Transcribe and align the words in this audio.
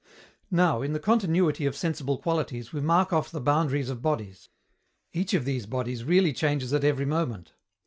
Now, 0.49 0.81
in 0.81 0.93
the 0.93 0.99
continuity 0.99 1.67
of 1.67 1.75
sensible 1.77 2.17
qualities 2.17 2.73
we 2.73 2.81
mark 2.81 3.13
off 3.13 3.29
the 3.29 3.39
boundaries 3.39 3.87
of 3.91 4.01
bodies. 4.01 4.49
Each 5.13 5.35
of 5.35 5.45
these 5.45 5.67
bodies 5.67 6.03
really 6.03 6.33
changes 6.33 6.73
at 6.73 6.83
every 6.83 7.05
moment. 7.05 7.53